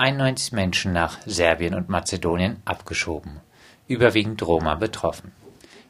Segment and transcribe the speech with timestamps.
[0.00, 3.42] 91 Menschen nach Serbien und Mazedonien abgeschoben,
[3.86, 5.32] überwiegend Roma betroffen.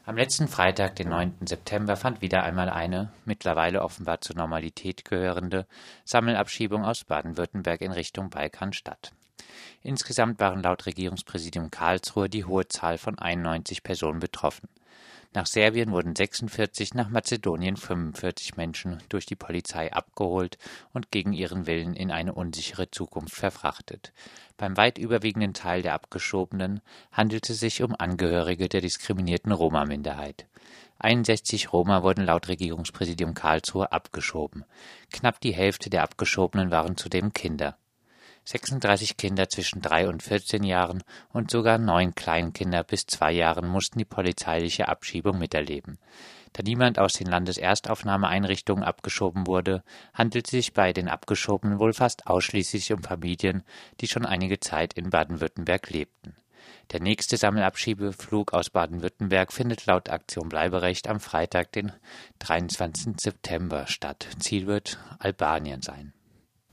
[0.05, 1.35] Am letzten Freitag, den 9.
[1.47, 5.65] September, fand wieder einmal eine, mittlerweile offenbar zur Normalität gehörende,
[6.03, 9.13] Sammelabschiebung aus Baden-Württemberg in Richtung Balkan statt.
[9.81, 14.67] Insgesamt waren laut Regierungspräsidium Karlsruhe die hohe Zahl von 91 Personen betroffen
[15.33, 20.57] nach Serbien wurden 46, nach Mazedonien 45 Menschen durch die Polizei abgeholt
[20.91, 24.11] und gegen ihren Willen in eine unsichere Zukunft verfrachtet.
[24.57, 26.81] Beim weit überwiegenden Teil der Abgeschobenen
[27.13, 30.47] handelte es sich um Angehörige der diskriminierten Roma-Minderheit.
[30.99, 34.65] 61 Roma wurden laut Regierungspräsidium Karlsruhe abgeschoben.
[35.11, 37.77] Knapp die Hälfte der Abgeschobenen waren zudem Kinder
[38.43, 43.99] 36 Kinder zwischen drei und 14 Jahren und sogar neun Kleinkinder bis zwei Jahren mussten
[43.99, 45.99] die polizeiliche Abschiebung miterleben.
[46.53, 52.27] Da niemand aus den Landeserstaufnahmeeinrichtungen abgeschoben wurde, handelt es sich bei den Abgeschobenen wohl fast
[52.27, 53.63] ausschließlich um Familien,
[54.01, 56.35] die schon einige Zeit in Baden-Württemberg lebten.
[56.91, 61.93] Der nächste Sammelabschiebeflug aus Baden-Württemberg findet laut Aktion Bleiberecht am Freitag, den
[62.39, 63.13] 23.
[63.17, 64.27] September statt.
[64.39, 66.13] Ziel wird Albanien sein.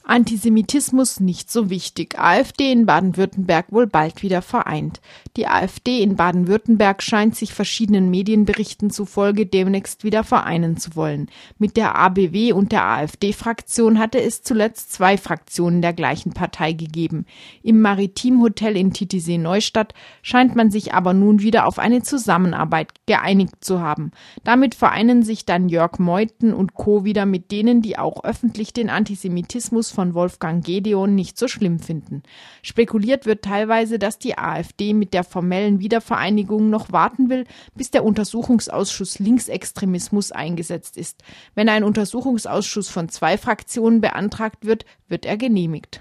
[0.09, 2.19] Antisemitismus nicht so wichtig.
[2.19, 5.03] AfD in Baden-Württemberg wohl bald wieder vereint.
[5.37, 11.29] Die AfD in Baden-Württemberg scheint sich verschiedenen Medienberichten zufolge demnächst wieder vereinen zu wollen.
[11.59, 17.27] Mit der ABW und der AfD-Fraktion hatte es zuletzt zwei Fraktionen der gleichen Partei gegeben.
[17.63, 19.93] Im Maritimhotel in Titisee Neustadt
[20.23, 24.13] scheint man sich aber nun wieder auf eine Zusammenarbeit geeinigt zu haben.
[24.43, 27.05] Damit vereinen sich dann Jörg Meuthen und Co.
[27.05, 32.23] wieder mit denen, die auch öffentlich den Antisemitismus von Wolfgang Gedeon nicht so schlimm finden.
[32.63, 38.05] Spekuliert wird teilweise, dass die AfD mit der formellen Wiedervereinigung noch warten will, bis der
[38.05, 41.25] Untersuchungsausschuss Linksextremismus eingesetzt ist.
[41.57, 46.01] Wenn ein Untersuchungsausschuss von zwei Fraktionen beantragt wird, wird er genehmigt.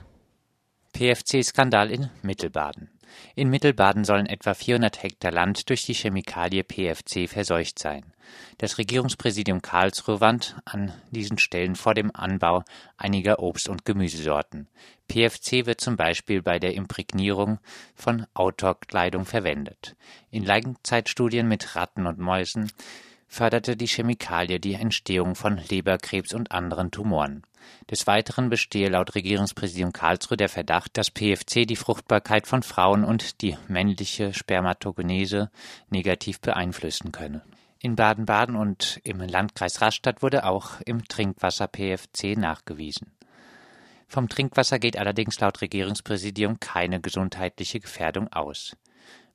[0.97, 2.89] PFC-Skandal in Mittelbaden.
[3.35, 8.03] In Mittelbaden sollen etwa 400 Hektar Land durch die Chemikalie PFC verseucht sein.
[8.57, 12.63] Das Regierungspräsidium Karlsruhe warnt an diesen Stellen vor dem Anbau
[12.97, 14.69] einiger Obst- und Gemüsesorten.
[15.07, 17.59] PFC wird zum Beispiel bei der Imprägnierung
[17.93, 19.95] von Outdoor-Kleidung verwendet.
[20.31, 22.71] In Langzeitstudien mit Ratten und Mäusen
[23.27, 27.43] förderte die Chemikalie die Entstehung von Leberkrebs und anderen Tumoren.
[27.91, 33.41] Des Weiteren bestehe laut Regierungspräsidium Karlsruhe der Verdacht, dass PFC die Fruchtbarkeit von Frauen und
[33.41, 35.51] die männliche Spermatogenese
[35.89, 37.43] negativ beeinflussen könne.
[37.79, 43.11] In Baden-Baden und im Landkreis Rastatt wurde auch im Trinkwasser PFC nachgewiesen.
[44.07, 48.75] Vom Trinkwasser geht allerdings laut Regierungspräsidium keine gesundheitliche Gefährdung aus.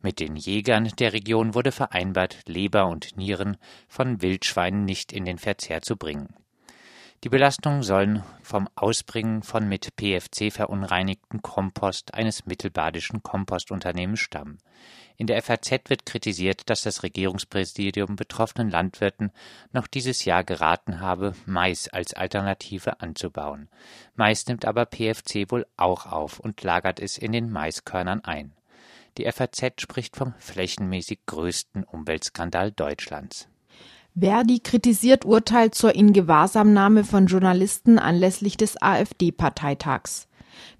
[0.03, 5.39] Mit den Jägern der Region wurde vereinbart, Leber und Nieren von Wildschweinen nicht in den
[5.39, 6.35] Verzehr zu bringen.
[7.23, 14.59] Die Belastungen sollen vom Ausbringen von mit PFC verunreinigten Kompost eines mittelbadischen Kompostunternehmens stammen.
[15.19, 19.31] In der FAZ wird kritisiert, dass das Regierungspräsidium betroffenen Landwirten
[19.71, 23.69] noch dieses Jahr geraten habe, Mais als Alternative anzubauen.
[24.17, 28.53] Mais nimmt aber PFC wohl auch auf und lagert es in den Maiskörnern ein.
[29.19, 33.49] Die FAZ spricht vom flächenmäßig größten Umweltskandal Deutschlands.
[34.19, 40.29] Verdi kritisiert Urteil zur Ingewahrsamnahme von Journalisten anlässlich des AfD-Parteitags.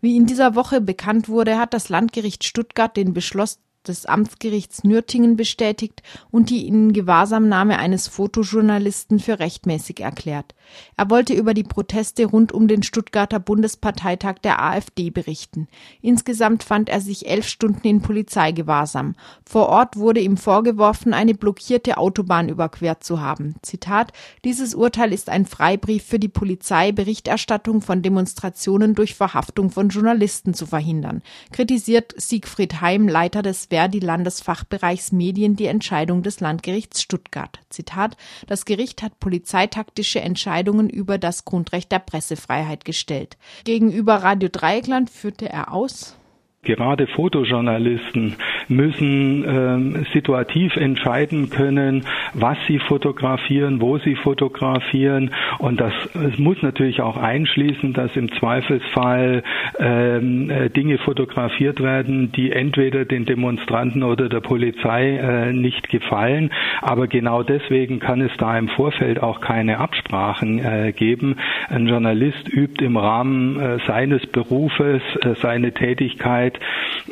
[0.01, 5.37] Wie in dieser Woche bekannt wurde, hat das Landgericht Stuttgart den Beschluss des Amtsgerichts Nürtingen
[5.37, 10.55] bestätigt und die Ingewahrsamnahme eines Fotojournalisten für rechtmäßig erklärt.
[10.97, 15.69] Er wollte über die Proteste rund um den Stuttgarter Bundesparteitag der AfD berichten.
[16.01, 19.15] Insgesamt fand er sich elf Stunden in Polizeigewahrsam.
[19.45, 23.57] Vor Ort wurde ihm vorgeworfen, eine blockierte Autobahn überquert zu haben.
[23.63, 24.13] Zitat,
[24.45, 30.55] dieses Urteil ist ein Freibrief für die Polizei, Berichterstattung von Demonstrationen durch Verhaftung von Journalisten
[30.55, 31.23] zu verhindern,
[31.53, 37.59] kritisiert Siegfried Heim, Leiter des Verdi-Landesfachbereichs Medien die Entscheidung des Landgerichts Stuttgart.
[37.71, 43.39] Zitat: Das Gericht hat polizeitaktische Entscheidungen über das Grundrecht der Pressefreiheit gestellt.
[43.65, 46.17] Gegenüber Radio Dreieckland führte er aus
[46.65, 48.37] Gerade Fotojournalisten
[48.69, 52.05] müssen ähm, situativ entscheiden können,
[52.35, 55.33] was sie fotografieren, wo sie fotografieren.
[55.59, 59.43] Und das, das muss natürlich auch einschließen, dass im Zweifelsfall
[59.81, 66.53] ähm, äh, Dinge fotografiert werden, die entweder den Demonstranten oder der Polizei äh, nicht gefallen.
[66.81, 71.39] Aber genau deswegen kann es da im Vorfeld auch keine Absprachen äh, geben.
[71.69, 76.61] Ein Journalist übt im Rahmen äh, seines Berufes äh, seine Tätigkeit Arbeit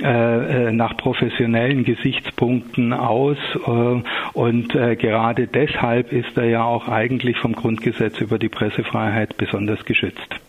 [0.02, 4.02] äh, äh, nach professionellen Gesichtspunkten aus äh,
[4.32, 10.40] und gerade deshalb ist er ja auch eigentlich vom Grundgesetz über die Pressefreiheit besonders geschützt.